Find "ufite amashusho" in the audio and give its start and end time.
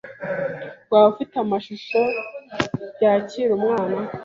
1.13-1.99